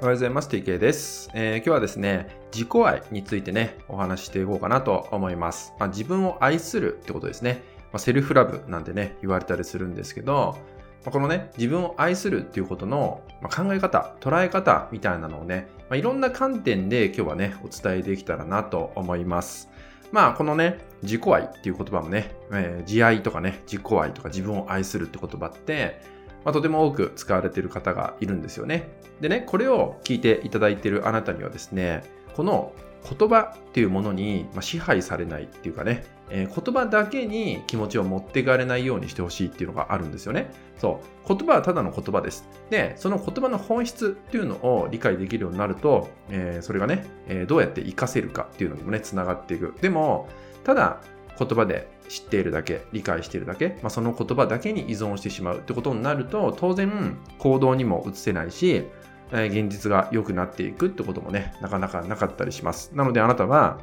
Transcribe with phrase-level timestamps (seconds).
[0.00, 0.48] おはようございます。
[0.48, 5.74] TK です、えー、今日はですね、自己愛についてね、お話ししていこうかなと思います。
[5.80, 7.62] まあ、自分を愛するってことですね。
[7.90, 10.56] まあ、セルフラブなんてね、言われたりするんですけど、
[11.04, 19.68] まあ、このね、自分を愛するっていうことの、ま考え方、捉え方みたいなのをね、まいろんな観点で今日はね、お伝えできたらなと思います。
[20.12, 26.00] まあ、このね、自己愛っていう言葉もね、えー、自愛とかね、自己愛とか自分を愛するって言葉って、
[26.44, 28.88] まあ、とても多く使われている方がいるんですよね。
[29.20, 32.72] でね、これを聞いていただいているあなたにはですね、この
[33.08, 40.50] 言葉っていうものに支配されないっていうかね、えー、言葉だけに気持ちを持っていかれないようにしてほしいっていうのがあるんですよね。
[40.78, 41.36] そう。
[41.36, 42.48] 言葉はただの言葉です。
[42.70, 49.74] で、その言葉の本質っていうのを理解できるようになると、えー、それがね、えー、どうやって活かせるかっていうのにもね、つながっていく。
[49.80, 50.28] でも、
[50.64, 51.00] ただ
[51.38, 58.84] 言葉で知っているだけ、理解しているだけ、まあ、その言葉だけに依存してしまうってことになると、当然行動にも移せないし、
[59.32, 62.92] え現実が良くなっていくってこともね、なかなかなかったりします。
[62.94, 63.78] なのであなたは、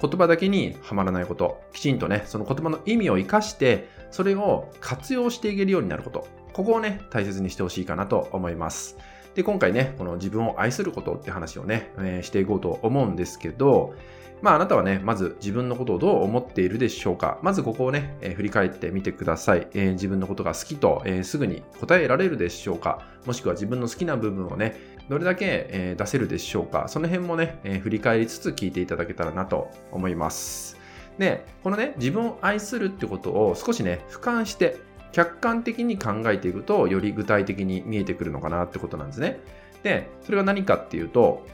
[0.00, 8.96] 言葉だけにはまらないこと、きちんとね、その言葉の意味を生かして、それを活用していけるようになること、ここをね、大切にしてほしいかなと思います。
[9.34, 13.94] で、今回ね、この自分を愛することって話をね、えー、していこうと思うんですけど、
[14.40, 24.76] まああなたはね、まず自分のことをどう思っているでしょうかまずここをね、えー、振り返ってみてください、えー、自分のことが好きと、えー、すぐに答えられるでしょうかもしくは自分の好きな部分をね、
[25.08, 30.76] どれだけ、え出せるでしょうかその辺もね、え振り返りつつ聞いていただけたらなと思います。
[31.18, 34.76] で、このね、自分を愛するってことを少しね、俯瞰して
[35.12, 39.40] 客観的に考えていくと、より具体的に見えてくるのかなってことなんですね。
[39.82, 41.46] で、それが何かっていうと、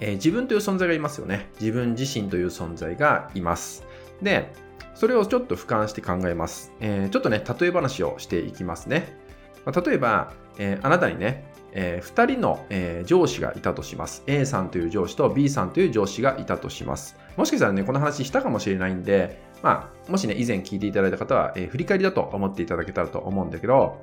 [0.00, 1.50] えー、自分という存在がいますよね。
[1.60, 3.84] 自分自身という存在がいます。
[4.22, 4.52] で、
[4.94, 6.72] それをちょっと俯瞰して考えます。
[6.80, 9.16] えー、ちょっとね、例え話をしていきますね。
[9.64, 14.22] まあ、例えば、えー、あなたにね、えー、2人の、えー、上司がいたとします。
[14.26, 17.16] A さんという上司と B さんという上司がいたとします。
[17.36, 24.02] もしかしたらね、この話したかもしれないんで、まあ、もしね、以前聞いていただいた方は、えー、振り返りだと思っていただけたらと思うんだけど、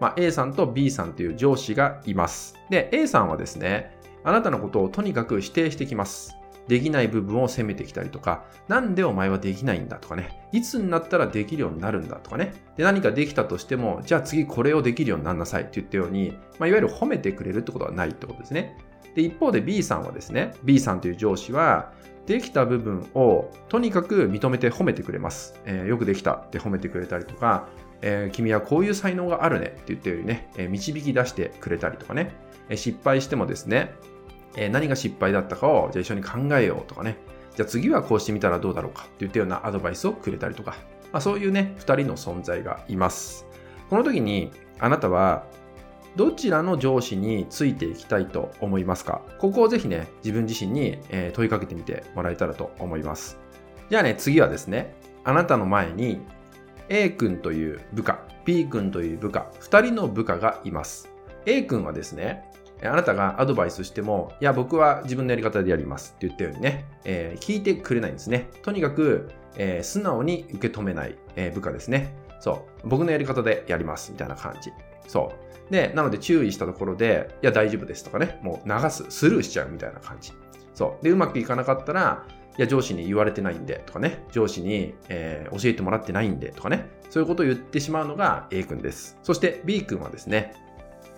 [0.00, 2.54] まあ、A さんと B さんという上司がいます。
[2.70, 6.36] で、A さんはですね、あなたのことをとにかく否定してきます。
[6.68, 18.76] できない部分を責めてきたりとか、なんでお前はできないんだとかね、いつになったらできるようになるんだとかね、で何かできたとしても、じゃあ次これをできるようになりなさいって言ったように、まあ、いわゆる褒めてくれるってことはないってことですね。
[19.14, 21.92] で、一方で B さんはですね、B さんという上司は、
[22.26, 25.58] できた部分をとにかく認めて褒めてくれます。
[25.64, 27.68] えー、よくできたって褒めてくれたりとか、
[28.02, 32.32] えー、君はこういう才能があるねって言ったようにね、えー、導き出してくれたりとかね、
[32.68, 33.94] え失敗してもですね、
[34.56, 37.16] え何が失敗だったかをじゃあ一緒に考えようとかね、
[37.56, 40.76] じゃあ次はこうしてみたらどうだろうかっていったようなアドバイスをくれたりとか、
[41.12, 43.46] まあ、そういうね、2人の存在がいます。
[43.90, 45.46] この時にあなたは
[46.14, 49.22] どちらの上司についていきたいと思いますか？
[49.38, 50.98] ここをぜひね、自分自身に
[51.32, 53.38] 問いかけてみてもらえたらと思います。
[53.90, 54.94] じゃあね、次はですね、
[55.24, 56.20] あなたの前に
[56.88, 61.10] A 君という部下、B 君という部下、2人の部下がいます。
[61.46, 62.44] A 君はですね、
[62.82, 68.48] あなたがアドバイスしても、いや、僕は自分のやり方でやりますって言ったようにね、えー、聞いてくれないんですね。
[68.62, 72.14] とにかく、えー、素直に受け止めない、えー、部下ですね。
[72.40, 72.88] そう。
[72.88, 74.70] 僕のやり方でやりますみたいな感じ。
[75.08, 75.32] そ
[75.68, 75.72] う。
[75.72, 80.32] で、なので注意したところで、いや、大丈夫ですとかね、もう流す、スルーしちゃうみたいな感じ。
[80.74, 81.04] そう。
[81.04, 82.24] で、うまくいかなかったら、
[82.58, 89.16] いや、上司に言われてないんでとかね、上司に、えー、教えてもらってないんでとかね、そういうことを言ってしまうのが A 君です。
[89.22, 90.54] そして B 君はですね、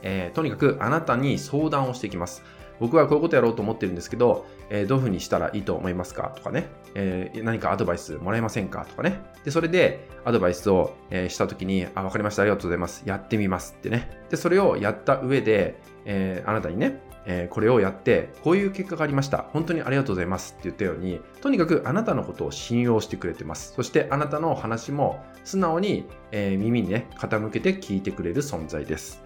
[0.03, 2.43] えー、とにかくあなたに相談をしてきます。
[2.79, 6.33] 僕はこういうことやろうと思ってるんですけど、えー、どういうふうにしたらいいと思いますか？
[6.35, 8.87] とかね、えー、何かアドバイスもらえませんか？
[8.87, 9.21] とかね。
[9.45, 13.03] で、それでアドバイスを、え、したときに、あ、わかりました、ありがとうございます。
[13.05, 14.23] やってみますってね。
[14.31, 19.47] で、それをやった上で、えあなたにね、えこれをやって、こういう結果がありました。
[19.53, 23.73] 本当にありがとうございますって言ったように、とにかくあなたのことを信用してくれてます。
[23.75, 29.23] そしてあなたの話も素直に、え耳にね、傾けて聞いてくれる存在です。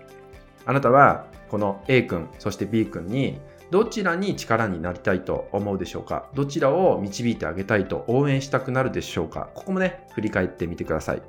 [0.67, 3.39] あなたはこの A 君、そして B 君に
[3.71, 6.29] どちらに力になりたいと思うでしょうか？
[6.35, 9.51] どちらを導いてあげたいと応援したくなるでしょうか？
[9.55, 11.23] ここもね、振り返ってみてください。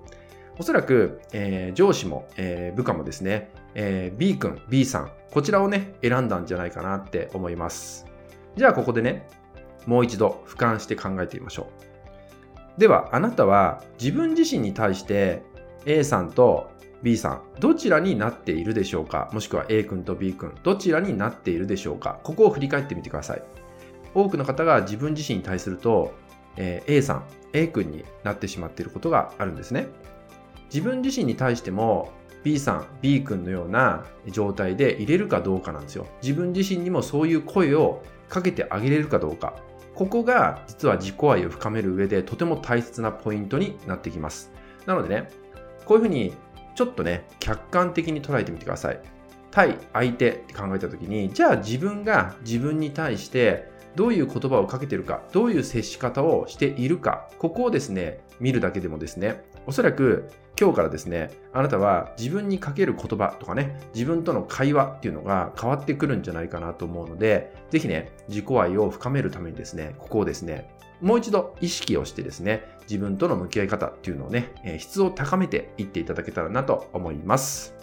[0.57, 8.07] おそらく、えー、上司も、えー、部下もですね、えー、B 君、B さん、こちらをね、選んだんじゃないかなって思います。
[8.55, 9.27] じゃあここでね、
[9.85, 11.67] もう一度俯瞰して考えてみましょ
[12.77, 12.79] う。
[12.79, 15.43] では、あなたは自分自身に対して
[15.85, 16.71] A さんと
[17.03, 19.29] B さん、どちらになっているでしょうか？
[19.31, 22.19] もしくは A 君と B 君、どちらになっているでしょうか？
[22.23, 23.43] ここを振り返ってみてください。
[24.13, 26.13] 多くの方が自分自身に対すると、
[26.55, 27.23] えー、A さん、
[27.53, 29.87] A 君になってしまっていることがあるんですね。
[30.73, 32.11] 自分自身に対しても、
[32.45, 36.05] B さん、B 君のような状態で入れるかどうかなんですよ。
[36.21, 39.55] 自分自身にもそういう声をかけてあげれるかどうか。
[39.95, 44.51] ここが実は自己愛を深める上でとても大切なポイントになってきます。
[44.85, 45.31] なのでね、
[45.85, 46.35] こういうふうに
[46.75, 48.99] ちょっとね、客観的に捉えてみてください。
[49.49, 60.29] 対相手って考えた時に、じゃあ自分が自分に対してどういう言葉をかけてるか、どういう接し方をしているか、ここをですね、見るだけでもですね、おそらく
[60.59, 70.69] 今日からですね、あなたは自分にかける言葉とかね、自分との会話っていうのが変わってくるんじゃないかなと思うので、ぜひね、自己愛を深めるためにですね、ここをですね、
[71.01, 77.75] もう一度意識をしてですね、自分との向き合い方っていうのをね、質を高めていっていただけたらなと思います。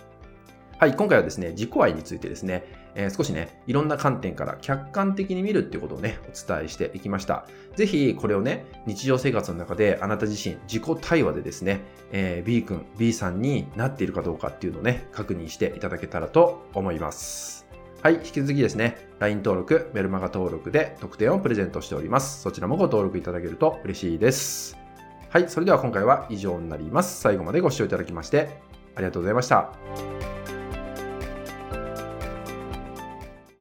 [0.83, 2.65] はい、今回はですね、自己愛についてですね、
[2.97, 7.47] えー、少しね、いろんな観点から客観的に見るっていうことをね、お伝えしていきました。
[7.77, 17.65] ぜひ、これをね、日常生活の中であなた自身、自己対話でですね、えー、B 君、B さんになっているかどうかっていうのをね、確認していただけたらと思います。
[18.03, 22.43] はい、引き続きですね、LINE 登録、メルマガ登録で特典をプレゼントしております。
[22.43, 24.77] そちらもご登録いただけると嬉しいです。
[25.29, 27.21] はい、それでは今回は以上になります。
[27.21, 28.61] 最後までご視聴いただきまして、
[28.97, 30.22] ありがとうございました。